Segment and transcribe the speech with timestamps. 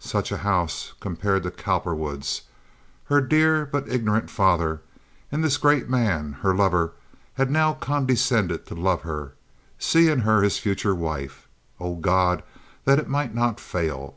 [0.00, 2.40] Such a house compared to Cowperwood's!
[3.08, 4.80] Her dear, but ignorant, father!
[5.30, 6.92] And this great man, her lover,
[7.34, 11.46] had now condescended to love her—see in her his future wife.
[11.78, 12.42] Oh, God,
[12.86, 14.16] that it might not fail!